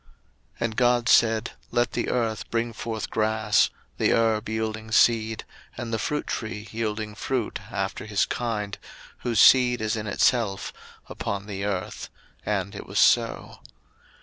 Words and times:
01:001:011 0.01 0.09
And 0.61 0.75
God 0.77 1.09
said, 1.09 1.51
Let 1.69 1.91
the 1.91 2.09
earth 2.09 2.49
bring 2.49 2.73
forth 2.73 3.11
grass, 3.11 3.69
the 3.99 4.13
herb 4.13 4.49
yielding 4.49 4.89
seed, 4.91 5.43
and 5.77 5.93
the 5.93 5.99
fruit 5.99 6.25
tree 6.25 6.67
yielding 6.71 7.13
fruit 7.13 7.59
after 7.69 8.07
his 8.07 8.25
kind, 8.25 8.79
whose 9.19 9.39
seed 9.39 9.79
is 9.79 9.95
in 9.95 10.07
itself, 10.07 10.73
upon 11.07 11.45
the 11.45 11.65
earth: 11.65 12.09
and 12.43 12.73
it 12.73 12.87
was 12.87 12.97
so. 12.97 13.59